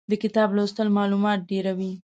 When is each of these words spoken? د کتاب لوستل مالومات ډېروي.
د 0.09 0.11
کتاب 0.23 0.49
لوستل 0.57 0.87
مالومات 0.97 1.39
ډېروي. 1.49 1.91